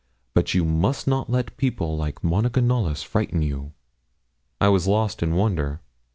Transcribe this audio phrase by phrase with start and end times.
[0.33, 3.71] But you must not let people like Monica Knollys frighten you.'
[4.59, 5.79] I was lost in wonder.